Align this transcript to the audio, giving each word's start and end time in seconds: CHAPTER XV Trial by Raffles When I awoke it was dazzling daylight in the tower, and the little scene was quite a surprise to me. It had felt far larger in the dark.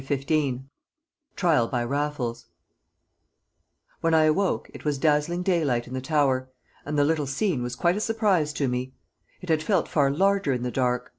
CHAPTER 0.03 0.19
XV 0.35 0.59
Trial 1.35 1.67
by 1.67 1.83
Raffles 1.83 2.47
When 3.99 4.15
I 4.15 4.23
awoke 4.23 4.67
it 4.73 4.83
was 4.83 4.97
dazzling 4.97 5.43
daylight 5.43 5.85
in 5.85 5.93
the 5.93 6.01
tower, 6.01 6.49
and 6.85 6.97
the 6.97 7.05
little 7.05 7.27
scene 7.27 7.61
was 7.61 7.75
quite 7.75 7.95
a 7.97 8.01
surprise 8.01 8.51
to 8.53 8.67
me. 8.67 8.95
It 9.41 9.49
had 9.49 9.61
felt 9.61 9.87
far 9.87 10.09
larger 10.09 10.53
in 10.53 10.63
the 10.63 10.71
dark. 10.71 11.09